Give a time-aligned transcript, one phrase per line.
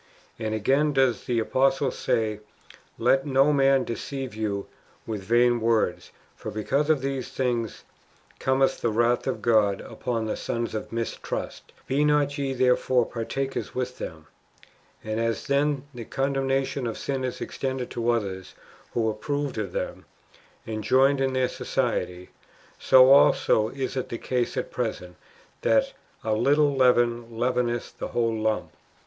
[0.39, 2.39] And again does the apostle say,"
[2.97, 4.65] Let no man deceive you
[5.05, 7.83] with vain words; for because of these things
[8.39, 11.71] cometh the wrath of God upon the sons of mistrust.
[11.85, 14.25] Be not ye therefore partakers with them."^
[15.07, 18.55] And as then the condemnation of sinners extended to others
[18.95, 20.05] who approved of them,
[20.65, 22.31] and joined in their society;
[22.79, 25.15] so also is it the case at present,
[25.61, 25.93] that
[26.23, 28.71] "a little leaven leaveneth the whole lump."''